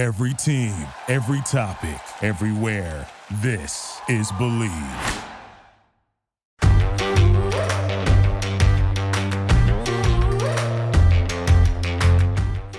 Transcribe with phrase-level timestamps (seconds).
[0.00, 0.74] Every team,
[1.08, 3.06] every topic, everywhere.
[3.42, 4.70] This is Bleav.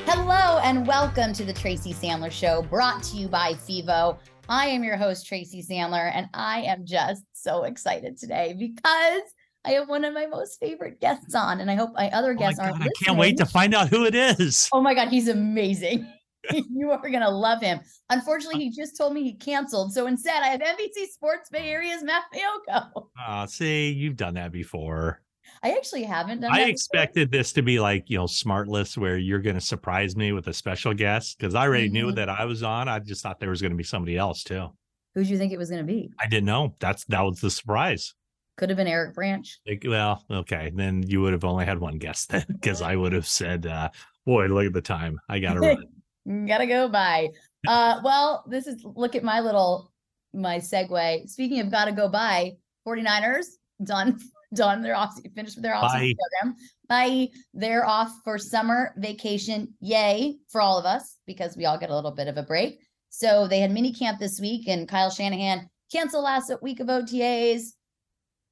[0.07, 4.17] Hello and welcome to the Tracy Sandler Show, brought to you by FIVO.
[4.49, 9.21] I am your host, Tracy Sandler, and I am just so excited today because
[9.63, 12.33] I have one of my most favorite guests on, and I hope my other Oh
[12.33, 12.81] my guests God, aren't.
[12.81, 14.69] I can't wait to find out who it is.
[14.73, 16.11] Oh my God, he's amazing.
[16.71, 17.79] you are going to love him.
[18.09, 19.93] Unfortunately, he just told me he canceled.
[19.93, 23.03] So instead, I have NBC Sports Bay Area's Matt Maiocco.
[23.27, 25.21] Oh, see, you've done that before.
[25.63, 26.71] I actually haven't done I that before.
[26.71, 30.47] expected this to be like, you know, Smartless, where you're going to surprise me with
[30.47, 32.15] a special guest because I already knew Mhm.
[32.15, 32.87] that I was on.
[32.87, 34.69] I just thought there was going to be somebody else too.
[35.13, 36.09] Who'd you think it was going to be?
[36.19, 36.75] I didn't know.
[36.79, 38.13] That's that was the surprise.
[38.57, 39.59] Could have been Eric Branch.
[39.67, 43.11] Like, well, okay, then you would have only had one guest then because I would
[43.13, 43.89] have said, uh,
[44.25, 45.19] "Boy, look at the time.
[45.27, 45.83] I got to run."
[46.27, 47.29] Gotta go by.
[47.67, 49.91] Uh, well, this is look at my little
[50.33, 51.27] my segue.
[51.29, 52.53] Speaking of gotta go by,
[52.87, 53.45] 49ers
[53.83, 54.19] done
[54.53, 54.81] done.
[54.81, 56.13] They're off finished with their off Bye.
[56.41, 56.55] program.
[56.87, 57.29] Bye.
[57.53, 59.73] They're off for summer vacation.
[59.79, 62.79] Yay for all of us because we all get a little bit of a break.
[63.09, 67.73] So they had mini camp this week, and Kyle Shanahan canceled last week of OTAs.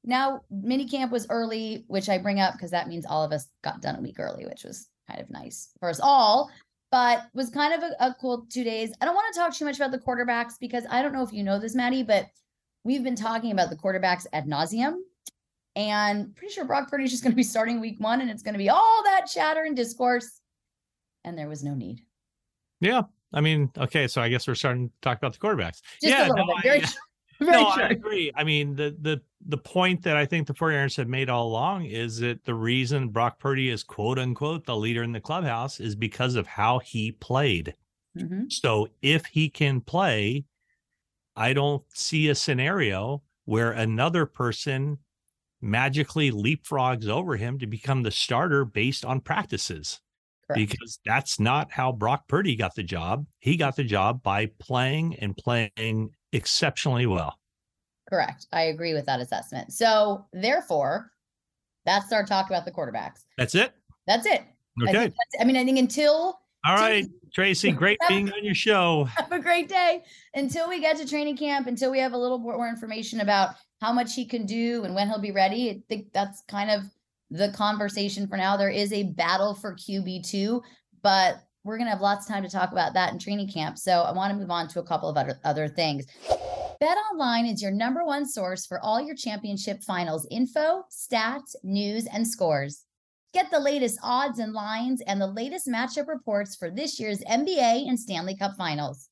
[0.04, 3.48] Now mini camp was early, which I bring up because that means all of us
[3.64, 6.50] got done a week early, which was kind of nice for us all
[6.92, 8.92] but was kind of a, a cool two days.
[9.02, 11.32] I don't want to talk too much about the quarterbacks because I don't know if
[11.34, 12.28] you know this, Maddie, but
[12.84, 14.96] we've been talking about the quarterbacks ad nauseum.
[15.76, 18.44] And pretty sure Brock Purdy is just going to be starting week one and it's
[18.44, 20.42] going to be all that chatter and discourse.
[21.24, 22.02] And there was no need.
[22.82, 25.82] Yeah, I mean, okay, so I guess we're starting to talk about the quarterbacks.
[26.02, 26.84] Just yeah, no, I-
[27.48, 28.32] no, I agree.
[28.36, 31.86] I mean, the the the point that I think the 49ers have made all along
[31.86, 35.96] is that the reason Brock Purdy is quote unquote the leader in the clubhouse is
[35.96, 37.76] because of how he played.
[38.18, 38.52] Mhm.
[38.52, 40.46] So if he can play,
[41.36, 45.00] I don't see a scenario where another person
[45.62, 50.02] magically leapfrogs over him to become the starter based on practices.
[50.48, 50.58] Correct.
[50.58, 53.28] Because that's not how Brock Purdy got the job.
[53.40, 57.38] He got the job by playing and playing exceptionally well.
[58.10, 58.48] Correct.
[58.52, 59.72] I agree with that assessment.
[59.72, 61.12] So, therefore,
[61.86, 63.24] that's our talk about the quarterbacks.
[63.38, 63.72] That's it.
[64.08, 64.42] That's it.
[64.82, 64.94] I, Okay.
[64.94, 69.04] that's, I mean, I think until All right, Tracy, great being on your show.
[69.18, 70.04] have a great day
[70.34, 73.94] until we get to training camp until we have a little more information about how
[73.94, 76.84] much he can do and when he'll be ready i think that's kind of
[77.32, 80.62] the conversation for now there is a battle for qb2
[81.02, 83.78] but we're going to have lots of time to talk about that in training camp
[83.78, 86.06] so i want to move on to a couple of other, other things
[86.80, 92.08] bet online is your number one source for all your championship finals info stats news
[92.14, 92.86] and scores
[93.32, 97.88] Get the latest odds and lines and the latest matchup reports for this year's NBA
[97.88, 99.10] and Stanley Cup finals.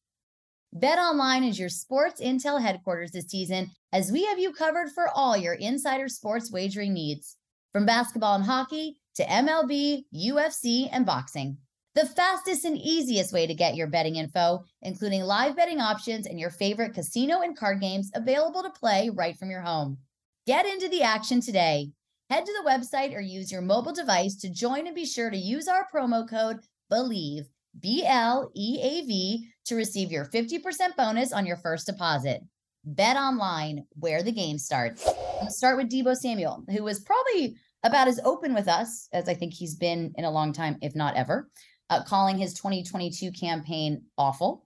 [0.73, 5.07] Bet Online is your sports intel headquarters this season as we have you covered for
[5.09, 7.37] all your insider sports wagering needs.
[7.71, 11.57] From basketball and hockey to MLB, UFC, and boxing.
[11.97, 16.39] The fastest and easiest way to get your betting info, including live betting options and
[16.39, 19.97] your favorite casino and card games available to play right from your home.
[20.45, 21.89] Get into the action today.
[22.29, 25.37] Head to the website or use your mobile device to join and be sure to
[25.37, 26.59] use our promo code
[26.91, 27.45] BLEAV,
[27.79, 32.43] B L E A V, to receive your 50% bonus on your first deposit.
[32.85, 35.03] Bet online, where the game starts.
[35.41, 39.33] Let's start with Deebo Samuel, who was probably about as open with us as I
[39.33, 41.49] think he's been in a long time, if not ever,
[41.89, 44.65] uh, calling his 2022 campaign awful,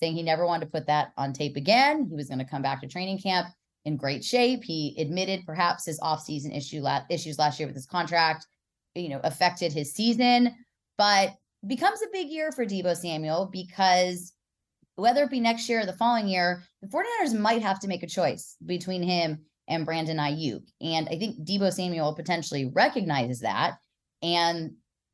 [0.00, 2.06] saying he never wanted to put that on tape again.
[2.08, 3.48] He was going to come back to training camp
[3.84, 4.62] in great shape.
[4.64, 8.46] He admitted perhaps his offseason issue la- issues last year with his contract,
[8.94, 10.54] you know, affected his season,
[10.98, 11.34] but
[11.66, 14.32] becomes a big year for Deebo Samuel because
[14.96, 18.02] whether it be next year or the following year, the 49ers might have to make
[18.02, 20.64] a choice between him and Brandon Aiyuk.
[20.80, 23.78] And I think Deebo Samuel potentially recognizes that.
[24.22, 24.72] And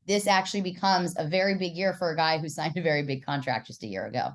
[0.09, 3.23] this actually becomes a very big year for a guy who signed a very big
[3.23, 4.31] contract just a year ago.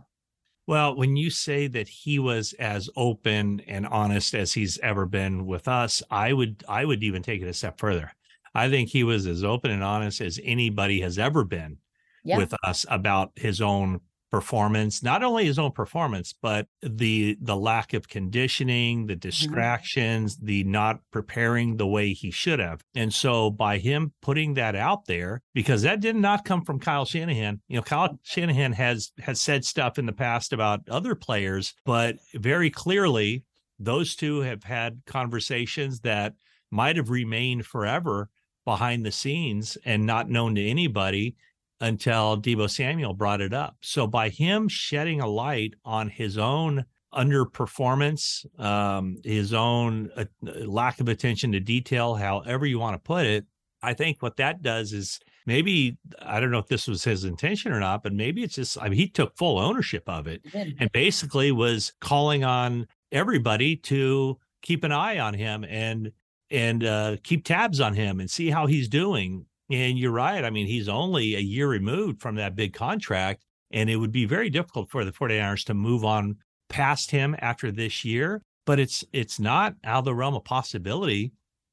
[0.66, 5.44] Well, when you say that he was as open and honest as he's ever been
[5.44, 8.10] with us, I would I would even take it a step further.
[8.54, 11.78] I think he was as open and honest as anybody has ever been
[12.24, 12.38] Yeah.
[12.38, 14.00] with us about his own
[14.34, 19.20] performance, not only his own performance, but the the lack of conditioning, the mm-hmm.
[19.20, 22.82] distractions, the not preparing the way he should have.
[22.96, 27.04] And so by him putting that out there, because that did not come from Kyle
[27.04, 27.60] Shanahan.
[27.68, 28.16] You know, Kyle mm-hmm.
[28.24, 33.44] Shanahan has has said stuff in the past about other players, but very clearly
[33.78, 36.34] those two have had conversations that
[36.72, 38.30] might have remained forever
[38.64, 41.36] behind the scenes and not known to anybody
[41.80, 43.76] until Deebo Samuel brought it up.
[43.80, 51.00] So by him shedding a light on his own underperformance, um, his own uh, lack
[51.00, 53.46] of attention to detail, however you want to put it,
[53.82, 57.70] I think what that does is maybe I don't know if this was his intention
[57.70, 60.90] or not, but maybe it's just I mean he took full ownership of it and
[60.92, 66.10] basically was calling on everybody to keep an eye on him and
[66.50, 69.46] and uh, keep tabs on him and see how he's doing.
[69.74, 70.44] And you're right.
[70.44, 74.24] I mean, he's only a year removed from that big contract, and it would be
[74.24, 76.36] very difficult for the 49ers to move on
[76.68, 78.40] past him after this year.
[78.66, 81.32] But it's it's not out of the realm of possibility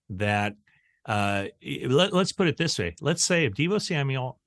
[0.09, 0.55] that
[1.05, 1.45] uh,
[1.85, 2.95] let, us put it this way.
[3.01, 4.39] Let's say if Deebo Samuel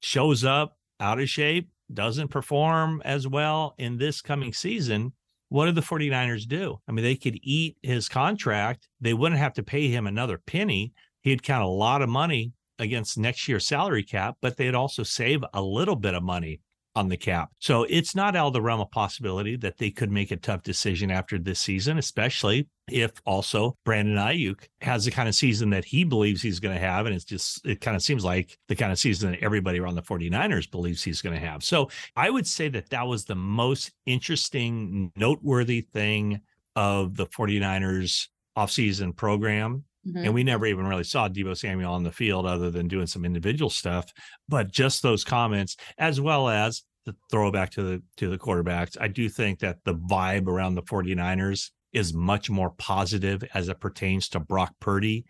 [0.00, 5.12] shows up out of shape, doesn't perform as well in this coming season,
[5.50, 6.80] what do the 49ers do?
[6.88, 8.88] I mean, they could eat his contract.
[9.00, 10.92] They wouldn't have to pay him another penny.
[11.22, 15.44] He'd count a lot of money against next year's salary cap, but they'd also save
[15.54, 16.60] a little bit of money
[16.98, 17.50] on the cap.
[17.60, 20.64] So it's not out of the realm of possibility that they could make a tough
[20.64, 25.84] decision after this season, especially if also Brandon Aiyuk has the kind of season that
[25.84, 27.06] he believes he's going to have.
[27.06, 29.94] And it's just, it kind of seems like the kind of season that everybody around
[29.94, 31.62] the 49ers believes he's going to have.
[31.62, 36.40] So I would say that that was the most interesting, noteworthy thing
[36.74, 38.26] of the 49ers
[38.56, 40.24] offseason program Mm-hmm.
[40.24, 43.24] And we never even really saw Deebo Samuel on the field other than doing some
[43.24, 44.12] individual stuff.
[44.48, 49.08] But just those comments, as well as the throwback to the to the quarterbacks, I
[49.08, 54.28] do think that the vibe around the 49ers is much more positive as it pertains
[54.28, 55.24] to Brock Purdy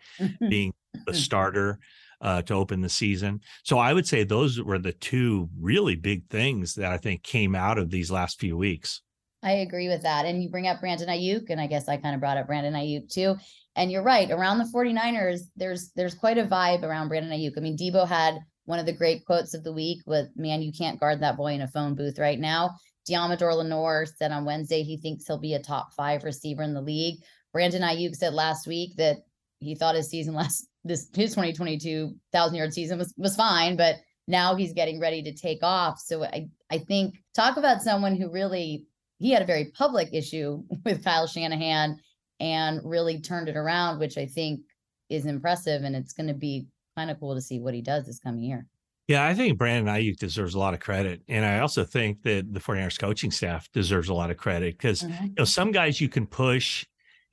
[0.49, 0.73] being
[1.05, 1.79] the starter
[2.21, 3.41] uh, to open the season.
[3.63, 7.55] So I would say those were the two really big things that I think came
[7.55, 9.01] out of these last few weeks.
[9.41, 10.25] I agree with that.
[10.25, 12.73] And you bring up Brandon Aiyuk, and I guess I kind of brought up Brandon
[12.73, 13.37] Aiyuk too.
[13.79, 17.53] And you're right, around the 49ers, there's there's quite a vibe around Brandon Aiyuk.
[17.55, 20.73] I mean, Deebo had one of the great quotes of the week with, man, you
[20.77, 22.71] can't guard that boy in a phone booth right now.
[23.09, 26.81] Deommodore Lenoir said on Wednesday he thinks he'll be a top five receiver in the
[26.81, 27.23] league.
[27.53, 29.19] Brandon Aiyuk said last week that
[29.59, 33.95] he thought his season last this his 2022 thousand yard season was was fine, but
[34.27, 36.01] now he's getting ready to take off.
[36.03, 38.87] So I I think talk about someone who really
[39.19, 41.97] he had a very public issue with Kyle Shanahan
[42.39, 44.61] and really turned it around, which I think
[45.09, 45.83] is impressive.
[45.83, 48.43] And it's going to be kind of cool to see what he does this coming
[48.43, 48.65] year.
[49.07, 51.23] Yeah, I think Brandon Aiyuk deserves a lot of credit.
[51.27, 55.01] And I also think that the 49ers coaching staff deserves a lot of credit because,
[55.01, 55.23] mm-hmm.
[55.23, 56.85] you know, some guys you can push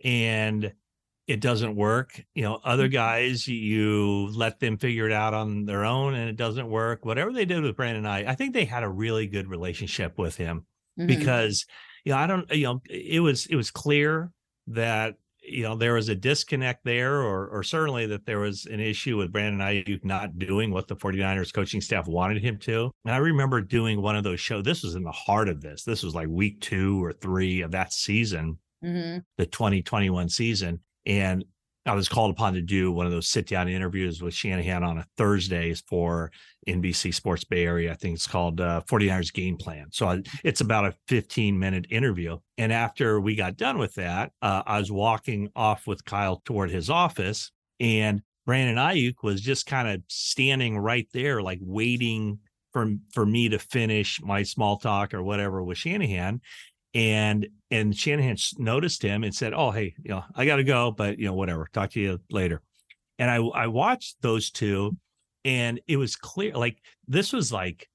[0.03, 0.73] and
[1.27, 2.25] it doesn't work.
[2.35, 2.95] You know, other mm-hmm.
[2.95, 7.05] guys you let them figure it out on their own and it doesn't work.
[7.05, 10.37] Whatever they did with Brandon I, I think they had a really good relationship with
[10.37, 10.65] him
[10.99, 11.07] mm-hmm.
[11.09, 11.67] because,
[12.07, 14.33] you know, I don't, you know, it was it was clear
[14.69, 18.81] that you know there was a disconnect there or or certainly that there was an
[18.81, 22.91] issue with Brandon Aiyuk not doing what the 49ers coaching staff wanted him to.
[23.05, 24.65] And I remember doing one of those shows.
[24.65, 25.85] This was in the heart of this.
[25.85, 28.59] This was like week 2 or 3 of that season.
[28.85, 29.19] Mm-hmm.
[29.39, 31.45] The 2021 season and
[31.87, 34.99] I was called upon to do one of those sit down interviews with Shanahan on
[34.99, 36.33] a Thursdays for
[36.69, 37.93] NBC Sports Bay Area.
[37.93, 39.87] I think it's called uh, 49ers Game Plan.
[39.93, 42.39] So I, it's about a 15 minute interview.
[42.59, 46.71] And after we got done with that, uh, I was walking off with Kyle toward
[46.71, 52.39] his office, and Brandon Aiyuk was just kind of standing right there, like waiting
[52.73, 56.41] for for me to finish my small talk or whatever with Shanahan
[56.95, 60.91] and and Shanahan noticed him and said, "Oh, hey, you know, I got to go,
[60.91, 61.69] but you know, whatever.
[61.73, 62.63] Talk to you later."
[63.19, 64.97] And I I watched those two,
[65.45, 66.53] and it was clear.
[66.53, 67.89] Like this was like,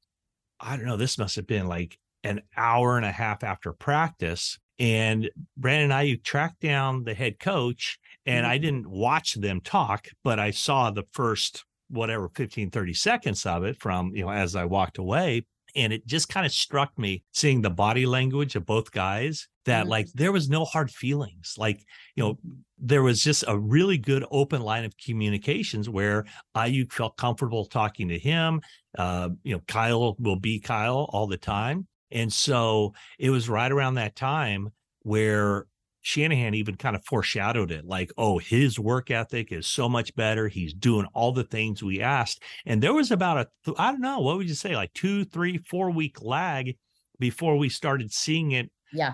[0.60, 0.98] I don't know.
[0.98, 5.94] This must have been like an hour and a half after practice, and Brandon and
[5.94, 8.52] I tracked down the head coach, and mm-hmm.
[8.52, 13.66] I didn't watch them talk, but I saw the first whatever 15 30 seconds of
[13.66, 17.24] it from you know as i walked away and it just kind of struck me
[17.34, 19.90] seeing the body language of both guys that mm-hmm.
[19.90, 21.56] like there was no hard feelings.
[21.58, 21.84] Like,
[22.16, 22.40] you know,
[22.78, 26.26] there was just a really good open line of communications where
[26.56, 28.62] Aiyuk felt comfortable talking to him.
[28.98, 31.88] Uh, you know, Kyle will be Kyle all the time.
[32.12, 34.70] And so it was right around that time
[35.04, 35.66] where
[36.02, 40.48] Shanahan even kind of foreshadowed it like, oh, his work ethic is so much better.
[40.48, 42.44] He's doing all the things we asked.
[42.66, 45.58] And there was about a, I don't know, what would you say, like two, three,
[45.58, 46.76] four week lag
[47.20, 48.72] before we started seeing it.
[48.92, 49.14] Yeah.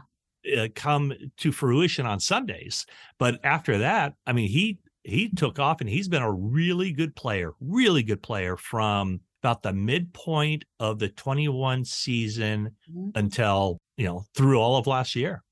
[0.58, 2.86] Uh, come to fruition on Sundays.
[3.20, 7.16] But after that, I mean, he, he took off and he's been a really good
[7.16, 13.10] player, really good player from about the midpoint of the 21 season mm-hmm.
[13.16, 15.44] until, you know, through all of last year.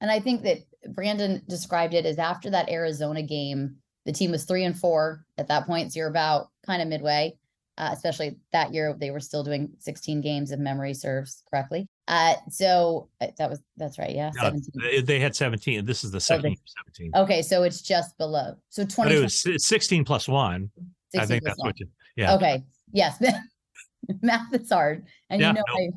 [0.00, 0.58] And I think that
[0.90, 5.48] Brandon described it as after that Arizona game, the team was three and four at
[5.48, 5.92] that point.
[5.92, 7.34] So you're about kind of midway.
[7.78, 11.86] uh, especially that year they were still doing 16 games if memory serves correctly.
[12.08, 14.30] Uh, so uh, that was that's right, yeah.
[14.34, 15.04] No, 17.
[15.04, 15.84] they- had 17.
[15.84, 16.56] This is the second they- year
[16.96, 17.12] 17.
[17.22, 18.54] Okay, so it's just below.
[18.70, 19.10] So 20.
[19.10, 20.70] But it was 16 plus one.
[21.16, 21.68] I think that's one.
[21.68, 22.34] what you, yeah.
[22.34, 22.64] Okay.
[22.92, 23.22] Yes.
[24.22, 25.04] Math is hard.
[25.30, 25.90] And Yeah, you know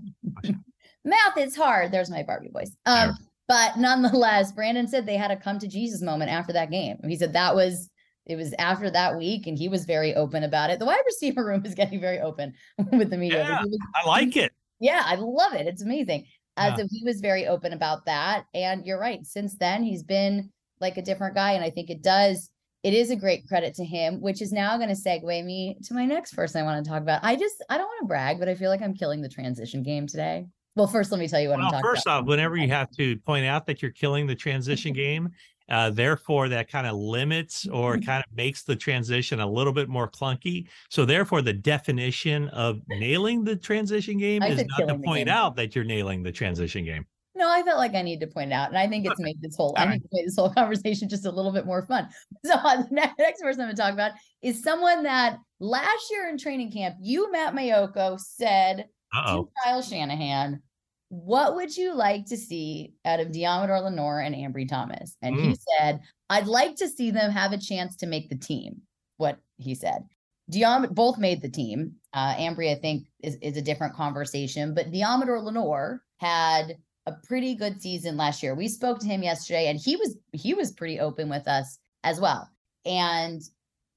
[0.50, 0.56] I,
[1.06, 1.92] math is hard.
[1.92, 2.76] There's my Barbie voice.
[2.86, 6.98] Um, but nonetheless, Brandon said they had a come to Jesus moment after that game.
[7.08, 7.90] He said that was
[8.28, 10.80] it was after that week, and he was very open about it.
[10.80, 12.54] The wide receiver room is getting very open
[12.92, 13.40] with the media.
[13.48, 13.62] Yeah.
[13.62, 14.52] was- I like it.
[14.80, 15.68] yeah, I love it.
[15.68, 16.26] It's amazing.
[16.58, 16.76] Uh, Yeah.
[16.78, 18.46] So he was very open about that.
[18.54, 19.26] And you're right.
[19.26, 21.54] Since then, he's been like a different guy.
[21.54, 22.50] And I think it does,
[22.84, 25.94] it is a great credit to him, which is now going to segue me to
[25.94, 27.24] my next person I want to talk about.
[27.24, 29.82] I just, I don't want to brag, but I feel like I'm killing the transition
[29.82, 30.46] game today.
[30.76, 32.22] Well, first, let me tell you what I'm Well, talking first about.
[32.22, 35.30] off, whenever you have to point out that you're killing the transition game,
[35.70, 38.06] uh, therefore that kind of limits or Mm-hmm.
[38.06, 40.68] kind of makes the transition a little bit more clunky.
[40.90, 45.56] So therefore, the definition of nailing the transition game I is not to point out
[45.58, 47.06] that you're nailing the transition game.
[47.34, 49.56] No, I felt like I need to point out, and I think it's made this
[49.56, 52.10] whole I think it's made this whole conversation just a little bit more fun.
[52.46, 54.12] So the ne- next person I'm going to talk about
[54.42, 59.50] is someone that last year in training camp, you Matt Maiocco said Uh to oh.
[59.64, 60.62] Kyle Shanahan,
[61.10, 65.18] what would you like to see out of Deommodore Lenoir and Ambry Thomas?
[65.22, 66.00] And he said,
[66.30, 68.82] I'd like to see them have a chance to make the team.
[69.18, 70.06] What he said.
[70.52, 71.94] Diam both made the team.
[72.14, 77.56] Uh, Ambry, I think, is, is a different conversation, but Deommodore Lenoir had a pretty
[77.56, 78.56] good season last year.
[78.56, 82.20] We spoke to him yesterday and he was he was pretty open with us as
[82.20, 82.50] well.
[82.86, 83.42] And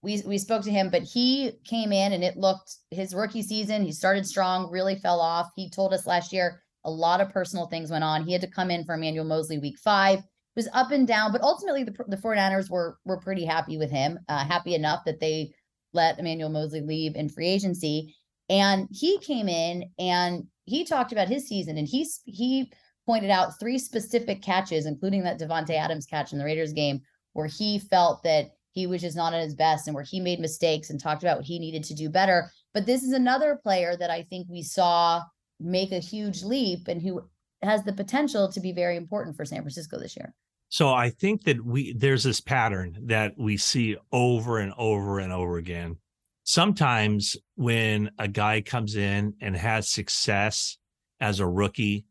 [0.04, 3.82] we we spoke to him, but he came in and it looked his rookie season.
[3.82, 5.50] He started strong, really fell off.
[5.56, 8.24] He told us last year a lot of personal things went on.
[8.24, 10.18] He had to come in for Emmanuel Moseley week five.
[10.18, 10.24] It
[10.56, 14.18] was up and down, but ultimately the the 49ers were were pretty happy with him.
[14.28, 15.52] Uh, happy enough that they
[15.94, 18.14] let Emmanuel Moseley leave in free agency.
[18.50, 22.70] And he came in and he talked about his season and he's he
[23.06, 27.00] pointed out three specific catches, including that Davante Adams catch in the Raiders game,
[27.32, 30.40] where he felt that he was just not at his best and where he made
[30.40, 32.50] mistakes and talked about what he needed to do better.
[32.74, 35.22] But this is another player that I think we saw
[35.60, 37.22] make a huge leap and who
[37.62, 40.34] has the potential to be very important for San Francisco this year.
[40.68, 45.32] So I think that we there's this pattern that we see over and over and
[45.32, 45.98] over again.
[46.42, 50.76] Sometimes when a guy comes in and has success
[51.20, 52.06] as a rookie,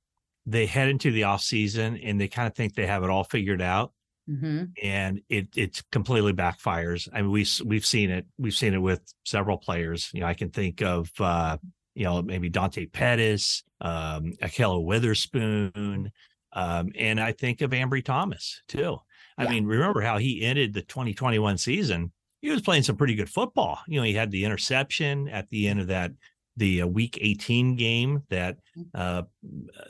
[0.46, 3.62] they head into the offseason and they kind of think they have it all figured
[3.62, 3.92] out
[4.30, 4.64] Mm-hmm.
[4.82, 7.10] and it it completely backfires.
[7.12, 8.26] I mean, we we've seen it.
[8.38, 10.10] We've seen it with several players.
[10.14, 11.58] You know, I can think of uh,
[11.94, 16.12] you know maybe Dante Pettis, um, Ahkello Witherspoon,
[16.54, 18.98] um, and I think of Ambry Thomas too.
[19.38, 19.50] I Yeah.
[19.50, 22.12] mean, remember how he ended the 2021 season?
[22.42, 23.80] He was playing some pretty good football.
[23.88, 26.12] You know, he had the interception at the end of that
[26.58, 28.58] the uh, week 18 game that
[28.96, 29.24] uh,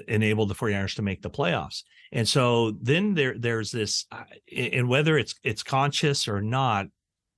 [0.08, 1.84] enabled the 49ers to make the playoffs.
[2.12, 4.24] And so then there there's this uh,
[4.56, 6.86] and whether it's it's conscious or not,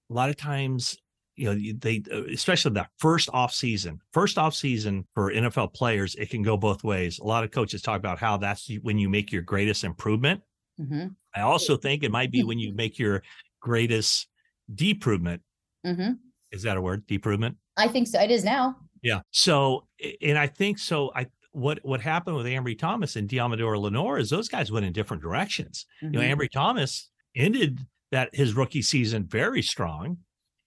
[0.10, 0.98] a lot of times
[1.38, 6.15] you know they uh, especially that first off season first off season for nfl players
[6.15, 9.10] it can go both ways a lot of coaches talk about how that's when you
[9.10, 10.39] make your greatest improvement
[10.79, 11.08] Mm-hmm.
[11.36, 13.22] i also think it might be when you make your
[13.60, 14.27] greatest
[14.74, 15.39] deprovement
[15.86, 16.13] Mm-hmm.
[16.51, 18.22] is that a word deprovement I think so.
[18.22, 18.77] It is now.
[19.05, 19.21] Yeah.
[19.31, 19.85] So,
[20.21, 21.12] and I think so.
[21.15, 24.91] I what what happened with Ambry Thomas and Deommodore Lenoir is those guys went in
[24.93, 25.85] different directions.
[26.01, 26.35] You know, Mhm.
[26.35, 27.79] Ambry Thomas ended
[28.12, 30.17] that his rookie season very strong.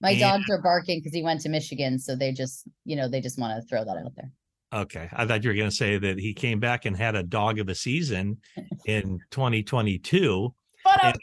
[0.00, 3.08] My and- dogs are barking because he went to Michigan, so they just, you know,
[3.08, 4.30] they just want to throw that out there.
[4.72, 7.22] Okay, I thought you were going to say that he came back and had a
[7.24, 8.36] dog of a season
[8.86, 10.54] in 2022.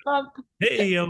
[0.08, 0.28] Um,
[0.60, 1.04] Hey, yo.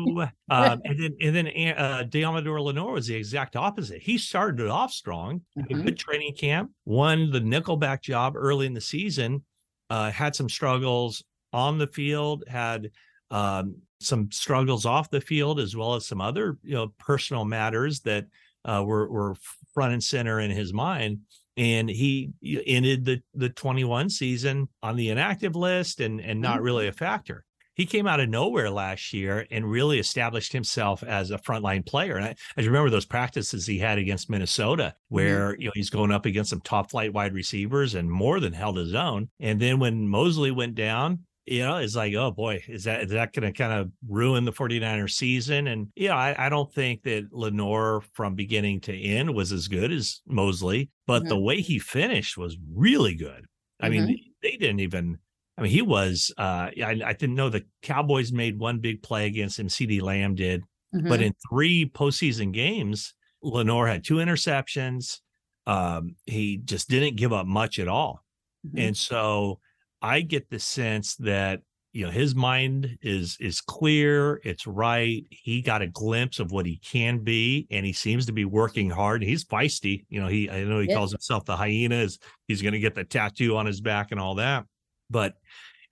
[0.50, 1.48] um, and then and then
[1.78, 4.02] uh, Deommodore Lenoir was the exact opposite.
[4.02, 5.86] He started off strong, Mhm.
[5.86, 9.44] good training camp, won the nickelback job early in the season,
[9.90, 12.92] uh, had some struggles on the field, had
[13.32, 18.02] um, some struggles off the field, as well as some other you know personal matters
[18.02, 18.26] that
[18.66, 19.36] uh, were were
[19.74, 21.20] front and center in his mind.
[21.58, 26.88] And he ended the the 21 season on the inactive list and and not really
[26.88, 27.46] a factor
[27.76, 32.16] he came out of nowhere last year and really established himself as a frontline player.
[32.16, 35.16] And I, I remember those practices he had against Minnesota, mm-hmm.
[35.16, 38.54] where you know he's going up against some top flight wide receivers and more than
[38.54, 39.30] held his own.
[39.40, 43.12] And then when Moseley went down, you know, it's like, oh boy, is that is
[43.12, 45.68] that going to kind of ruin the 49ers season?
[45.68, 49.68] And you know, I, I don't think that Lenoir from beginning to end was as
[49.68, 51.30] good as Moseley, but mm-hmm.
[51.30, 53.46] the way he finished was really good.
[53.80, 54.14] I mean, mm-hmm.
[54.42, 55.20] they didn't even
[55.58, 56.34] I mean, he was.
[56.38, 59.68] Uh, I, I didn't know the Cowboys made one big play against him.
[59.68, 61.08] CeeDee Lamb did, mhm.
[61.08, 65.20] but in three postseason games, Lenoir had two interceptions,
[65.68, 68.24] um, he just didn't give up much at all.
[68.68, 68.88] Mhm.
[68.88, 69.60] And so
[70.02, 71.62] I get the sense that
[71.94, 75.24] you know his mind is is clear, it's right.
[75.30, 78.90] He got a glimpse of what he can be, and he seems to be working
[78.90, 79.24] hard.
[79.24, 80.06] He's feisty.
[80.10, 80.96] You know, he I know he Yeah.
[80.96, 82.20] calls himself the hyenas.
[82.50, 84.66] He's going to get the tattoo on his back and all that.
[85.10, 85.36] But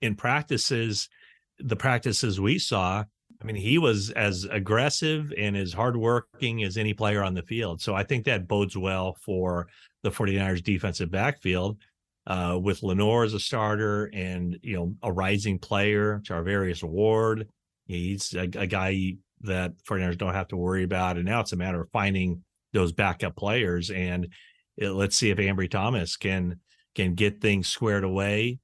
[0.00, 1.08] in practices,
[1.58, 3.04] the practices we saw,
[3.40, 7.82] I mean, he was as aggressive and as hardworking as any player on the field.
[7.82, 9.68] So I think that bodes well for
[10.02, 11.78] the 49ers defensive backfield
[12.26, 17.48] uh, with Lenoir as a starter and, you know, a rising player, Charvarius Ward.
[17.86, 21.16] He's a, a guy that 49ers don't have to worry about.
[21.16, 22.42] And now it's a matter of finding
[22.72, 23.90] those backup players.
[23.90, 24.28] And
[24.76, 26.60] it, let's see if Ambry Thomas can
[26.94, 28.60] can get things squared away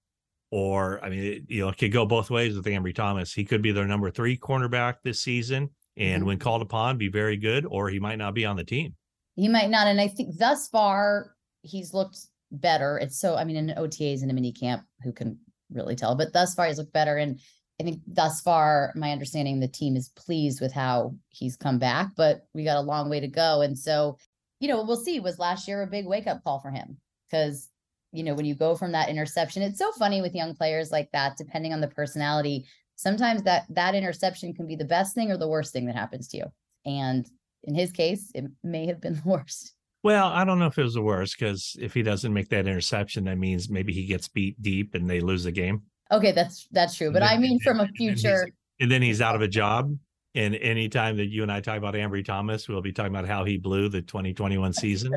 [0.50, 3.33] or I mean, it, you know, it could go both ways with Ambry Thomas.
[3.33, 6.26] He could be their number three cornerback this season, and Mhm.
[6.26, 8.95] when called upon, be very good, or he might not be on the team.
[9.37, 9.87] He might not.
[9.87, 12.19] And I think thus far he's looked
[12.50, 12.99] better.
[12.99, 15.38] It's so I mean in OTAs and a mini camp, who can
[15.71, 16.14] really tell?
[16.16, 17.16] But thus far he's looked better.
[17.16, 17.40] And
[17.80, 22.11] I think thus far, my understanding the team is pleased with how he's come back,
[22.16, 23.62] but we got a long way to go.
[23.62, 24.19] And so,
[24.59, 25.19] you know, we'll see.
[25.21, 26.99] Was last year a big wake up call for him?
[27.30, 27.70] Because,
[28.12, 31.11] you know, when you go from that interception, it's so funny with young players like
[31.12, 32.67] that, depending on the personality.
[32.97, 36.29] Sometimes that that interception can be the best thing or the worst thing that happens
[36.29, 36.45] to you.
[36.85, 37.26] And
[37.64, 39.75] in his case, it may have been the worst.
[40.02, 42.67] Well, I don't know if it was the worst because if he doesn't make that
[42.67, 45.83] interception, that means maybe he gets beat deep and they lose the game.
[46.11, 47.12] Okay, that's that's true.
[47.12, 48.49] But And I mean and from a then- then future
[48.81, 49.95] And then he's out of a job.
[50.35, 53.45] And anytime that you and I talk about Ambry Thomas, we'll be talking about how
[53.45, 55.12] he blew the 2021 season.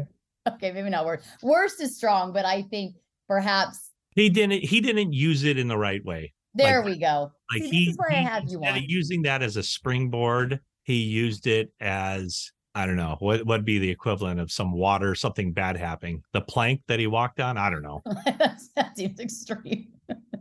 [0.47, 1.25] Okay, maybe not worst.
[1.41, 2.95] Worst is strong, but I think
[3.27, 6.33] perhaps He didn't he didn't use it in the right way.
[6.53, 7.31] there Like- we go.
[7.51, 8.83] Like See, he, this is why I have you on.
[8.87, 13.77] using that as a springboard, he used it as I don't know what would be
[13.77, 16.23] the equivalent of some water, something bad happening.
[16.33, 18.01] The plank that he walked on, I don't know.
[18.25, 19.89] that seems extreme.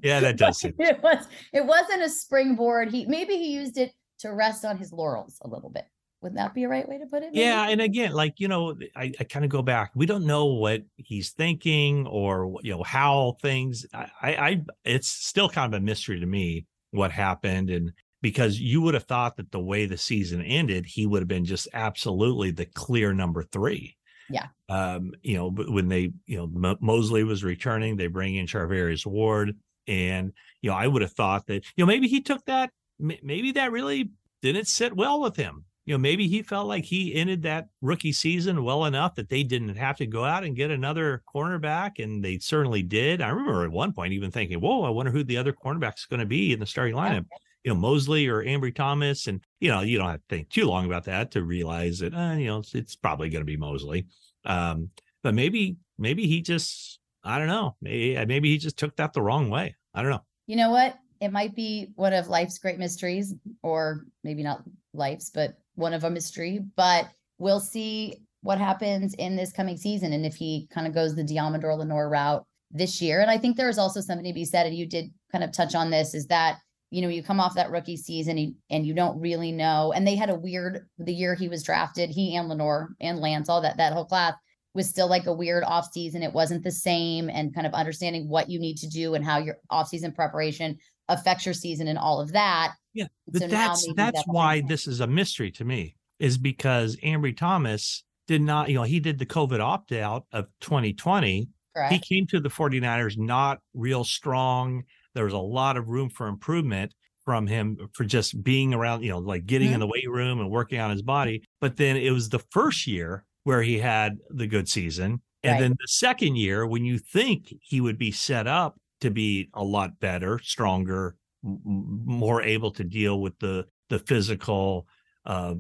[0.03, 0.75] Yeah, that does seem.
[0.79, 2.91] it was it wasn't a springboard.
[2.91, 5.85] He maybe he used it to rest on his laurels a little bit.
[6.23, 7.33] Would that be a right way to put it?
[7.33, 7.41] maybe?
[7.41, 9.91] Yeah, and again, like you know, I, I kind of go back.
[9.95, 13.85] We don't know what he's thinking or you know how things.
[13.93, 18.81] I, I, it's still kind of a mystery to me what happened, and because you
[18.83, 22.53] would have thought that the way the season ended, he would have been just absolutely
[22.53, 23.97] the clear number three.
[24.31, 24.47] Yeah.
[24.69, 28.47] Um, you know, but when they, you know, Mo- Moseley was returning, they bring in
[28.47, 29.57] Charvarius Ward,
[29.89, 33.19] and you know, I would have thought that you know maybe he took that, m-
[33.25, 35.65] maybe that really didn't sit well with him.
[35.85, 39.43] You know, maybe he felt like he ended that rookie season well enough that they
[39.43, 43.21] didn't have to go out and get another cornerback, and they certainly did.
[43.21, 46.07] I remember at one point even thinking, "Whoa, I wonder who the other cornerback is
[46.07, 47.27] going to be in the starting lineup."
[47.65, 50.67] You know, Moseley or Ambry Thomas, and you know, you don't have to think too
[50.67, 53.57] long about that to realize that, uh, you know, it's, it's probably going to be
[53.57, 54.07] Moseley.
[54.45, 54.91] Um,
[55.23, 59.23] but maybe, maybe he just, I don't know, maybe, maybe he just took that the
[59.23, 59.77] wrong way.
[59.95, 60.25] I don't know.
[60.47, 60.99] You know what?
[61.21, 66.05] It might be one of life's great mysteries, or maybe not life's, but one of
[66.05, 66.61] a mystery.
[66.77, 67.09] But
[67.39, 71.23] we'll see what happens in this coming season and if he kind of goes the
[71.23, 73.21] Deommodore Lenoir route this year.
[73.21, 75.53] And I think there is also something to be said, and you did kind of
[75.53, 76.59] touch on this, is that
[76.91, 79.93] you know you come off that rookie season and, you don't really know.
[79.95, 83.49] And they had a weird the year he was drafted, he and Lenore and Lance,
[83.49, 84.35] all that that whole class
[84.75, 86.23] was still like a weird off season.
[86.23, 89.39] It wasn't the same, and kind of understanding what you need to do and how
[89.39, 92.75] your off season preparation affects your season and all of that.
[92.95, 94.69] Yeah, So that's that's that's why different.
[94.69, 99.01] this is a mystery to me is because Ambry Thomas did not, you know, he
[99.01, 101.49] did the COVID opt out of 2020.
[101.75, 101.93] Correct.
[101.93, 104.85] He came to the 49ers not real strong.
[105.15, 109.11] There was a lot of room for improvement from him for just being around, you
[109.11, 109.81] know, like getting in Mhm.
[109.81, 111.43] the weight room and working on his body.
[111.61, 115.23] But then it was the first year where he had the good season.
[115.43, 115.59] And Right.
[115.59, 119.65] then the second year, when you think he would be set up to be a
[119.65, 124.87] lot better, stronger, more able to deal with the the physical
[125.27, 125.55] uh,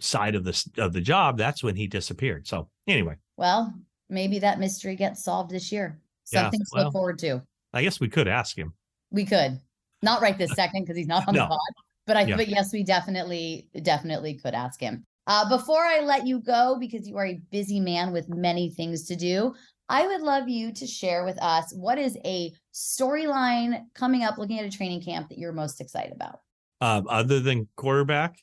[0.00, 2.46] side of this of the job, that's when he disappeared.
[2.46, 3.74] So anyway, well,
[4.08, 6.00] maybe that mystery gets solved this year.
[6.32, 7.42] Yeah, Something to look forward to.
[7.72, 8.72] I guess we could ask him.
[9.10, 9.60] We could
[10.02, 11.42] not right this second because he's not on No.
[11.42, 11.58] the pod.
[12.06, 12.36] But I Yeah.
[12.36, 15.04] but yes, we definitely definitely could ask him.
[15.26, 19.04] Uh, before I let you go, because you are a busy man with many things
[19.06, 19.54] to do,
[19.88, 24.58] I would love you to share with us what is a storyline coming up looking
[24.58, 26.40] at a training camp that you're most excited about.
[26.80, 28.38] Um, other than quarterback,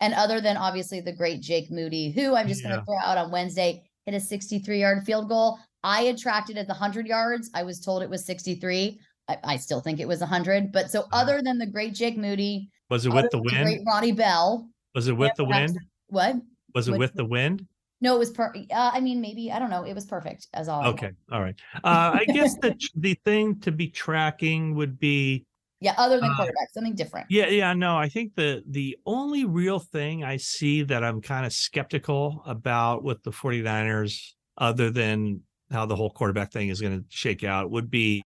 [0.00, 3.16] And other than obviously the great Jake Moody, who I'm just going to throw out
[3.18, 5.58] on Wednesday, hit a 63 yard field goal.
[5.82, 7.50] I had tracked it at the 100 yards.
[7.54, 8.98] I was told it was 63.
[9.28, 10.72] I, I still think it was 100.
[10.72, 13.64] But so, other than the great Jake Moody, was it with the wind?
[13.64, 15.78] great Ronnie Bell, Was it with the wind?
[16.08, 16.36] what?
[16.74, 17.66] Was it with the- the wind?
[18.04, 18.52] No, it was per.
[18.54, 19.82] Uh, I mean, maybe I don't know.
[19.84, 20.84] It was perfect as all.
[20.88, 21.54] Okay, all right.
[21.76, 25.46] Uh, I guess the the thing to be tracking would be
[25.80, 27.28] Yeah, other than Uh, quarterback, something different.
[27.30, 31.46] Yeah, yeah, no, I think the the only real thing I see that I'm kind
[31.46, 35.40] of skeptical about with the 49ers, other than
[35.70, 38.22] how the whole quarterback thing is going to shake out, would be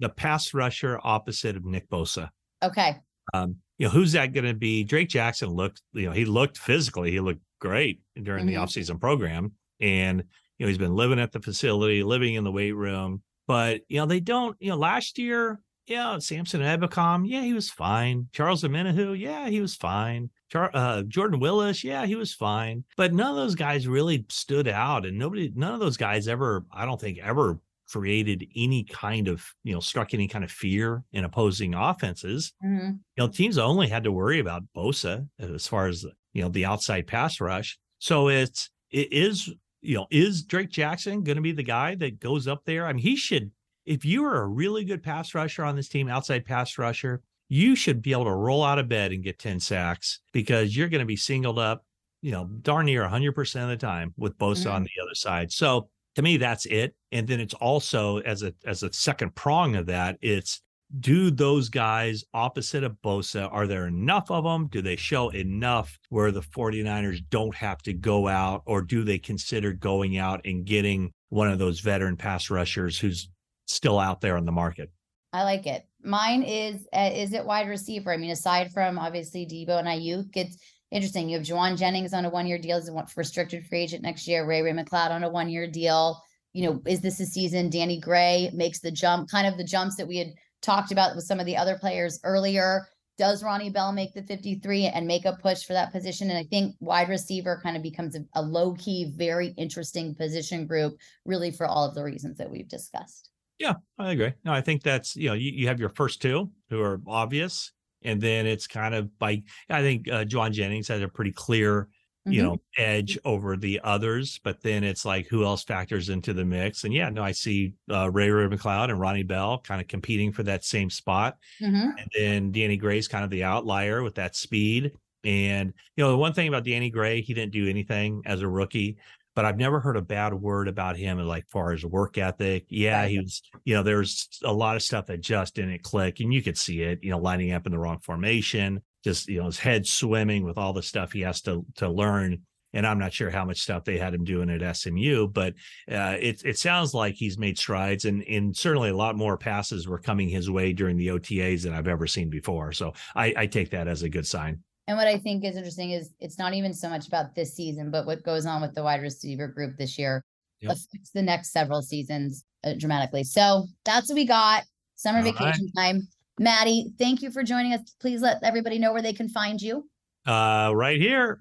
[0.00, 2.30] the pass rusher opposite of Nick Bosa.
[2.62, 2.96] Okay.
[3.34, 4.84] Um, you know, who's that going to be?
[4.84, 8.62] Drake Jackson looked, you know, he looked physically, he looked great during the Mhm.
[8.62, 9.52] offseason program.
[9.80, 10.24] And,
[10.58, 13.22] you know, he's been living at the facility, living in the weight room.
[13.46, 17.70] But, you know, they don't, you know, last year, yeah, Samson Ebukam, yeah, he was
[17.70, 18.28] fine.
[18.32, 20.30] Charles Omenihu, yeah, he was fine.
[20.52, 22.84] Char- uh, Jordan Willis, yeah, he was fine.
[22.96, 25.06] But none of those guys really stood out.
[25.06, 27.58] And nobody, none of those guys ever, I don't think, ever
[27.90, 32.90] created any kind of, you know, struck any kind of fear in opposing offenses hmm
[33.16, 36.04] you know, teams only had to worry about Bosa as far as
[36.38, 37.76] you know the outside pass rush.
[37.98, 42.20] So it's it is you know is Drake Jackson going to be the guy that
[42.20, 42.86] goes up there?
[42.86, 43.50] I mean, he should.
[43.84, 47.74] If you are a really good pass rusher on this team, outside pass rusher, you
[47.74, 51.00] should be able to roll out of bed and get ten sacks because you're going
[51.00, 51.84] to be singled up,
[52.22, 54.84] you know, darn near 100 percent of the time with Bosa on mm-hmm.
[54.84, 55.50] the other side.
[55.50, 56.94] So to me, that's it.
[57.10, 60.62] And then it's also as a as a second prong of that, it's
[61.00, 64.68] do those guys opposite of Bosa, are there enough of them?
[64.68, 69.18] Do they show enough where the 49ers don't have to go out, or do they
[69.18, 73.28] consider going out and getting one of those veteran pass rushers who's
[73.66, 74.90] still out there on the market?
[75.32, 75.86] I like it.
[76.02, 78.12] Mine is uh, is it wide receiver?
[78.12, 80.56] I mean, aside from obviously Deebo and Aiyuk, it's
[80.90, 81.28] interesting.
[81.28, 84.26] You have Jauan Jennings on a one year deal as a restricted free agent next
[84.26, 84.46] year.
[84.46, 86.22] Ray Ray McCloud on a one year deal.
[86.54, 87.68] You know, is this a season?
[87.68, 90.28] Danny Gray makes the jump, kind of the jumps that we had
[90.62, 92.86] talked about with some of the other players earlier.
[93.16, 96.30] Does Ronnie Bell make the 53 and make a push for that position?
[96.30, 100.66] And I think wide receiver kind of becomes a, a low key, very interesting position
[100.66, 103.30] group, really for all of the reasons that we've discussed.
[103.58, 104.32] Yeah, I agree.
[104.44, 107.72] No, I think that's you know you, you have your first two who are obvious,
[108.02, 111.88] and then it's kind of by I think uh, Jauan Jennings has a pretty clear
[112.28, 112.42] you Mhm.
[112.42, 116.84] know edge over the others, but then it's like who else factors into the mix?
[116.84, 120.32] And yeah, no, I see uh, Ray Ray McCloud and Ronnie Bell kind of competing
[120.32, 121.38] for that same spot.
[121.60, 121.98] Mhm.
[121.98, 124.92] And then Danny Gray's kind of the outlier with that speed.
[125.24, 128.48] And you know, the one thing about Danny Gray, he didn't do anything as a
[128.48, 128.98] rookie,
[129.34, 132.66] but I've never heard a bad word about him like far as work ethic.
[132.68, 136.32] Yeah, he was, you know, there's a lot of stuff that just didn't click, and
[136.32, 139.46] you could see it, you know, lining up in the wrong formation, just you know,
[139.46, 142.42] his head swimming with all the stuff he has to to learn.
[142.74, 145.54] And I'm not sure how much stuff they had him doing at SMU, but
[145.90, 149.88] uh, it it sounds like he's made strides, and and certainly a lot more passes
[149.88, 152.72] were coming his way during the OTAs than I've ever seen before.
[152.72, 154.62] So I, I take that as a good sign.
[154.86, 157.90] And what I think is interesting is it's not even so much about this season,
[157.90, 160.22] but what goes on with the wide receiver group this year
[160.60, 160.72] Yep.
[160.72, 163.22] affects the next several seasons uh, dramatically.
[163.22, 164.64] So that's what we got.
[164.96, 165.34] Summer All right.
[165.34, 166.08] vacation time.
[166.38, 167.94] Maddie, thank you for joining us.
[168.00, 169.88] Please let everybody know where they can find you.
[170.26, 171.40] Uh, right here.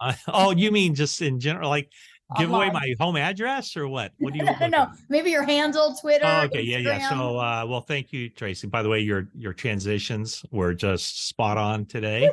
[0.00, 1.90] Uh, oh, you mean just in general, like
[2.36, 4.12] give away my home address or what?
[4.18, 4.44] What do you?
[4.60, 6.24] no, no, maybe your handle, Twitter.
[6.26, 7.08] Oh, okay, yeah, yeah.
[7.08, 8.66] So, uh, well, thank you, Tracy.
[8.66, 12.30] By the way, your your transitions were just spot on today.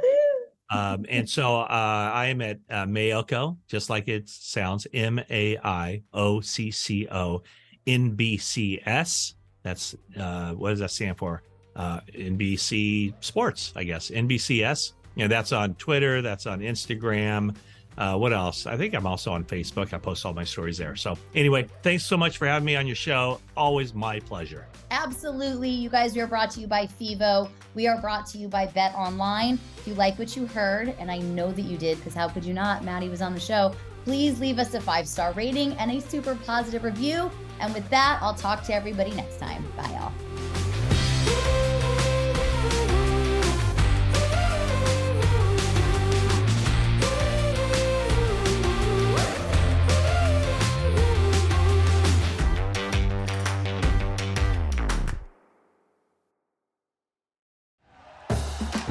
[0.71, 5.57] Um, and so uh, I am at uh, Maiocco, just like it sounds, M A
[5.57, 7.43] I O C C O
[7.85, 9.35] N B C S.
[9.63, 11.43] That's uh, what does that stand for?
[11.75, 14.09] Uh, NBC Sports, I guess.
[14.09, 14.93] NBCS.
[15.15, 16.21] You know, that's on Twitter.
[16.21, 17.55] That's on Instagram.
[17.97, 18.65] Uh, what else?
[18.65, 19.93] I think I'm also on Facebook.
[19.93, 20.95] I post all my stories there.
[20.95, 23.39] So anyway, thanks so much for having me on your show.
[23.57, 24.65] Always my pleasure.
[24.91, 25.69] Absolutely.
[25.69, 27.49] You guys, we are brought to you by FIVO.
[27.75, 29.59] We are brought to you by Bet Online.
[29.77, 32.45] If you like what you heard, and I know that you did, because how could
[32.45, 32.83] you not?
[32.83, 33.73] Maddie was on the show.
[34.03, 37.29] Please leave us a five star rating and a super positive review.
[37.59, 39.63] And with that, I'll talk to everybody next time.
[39.77, 40.60] Bye, y'all.